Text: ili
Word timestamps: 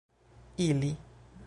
ili 0.57 0.91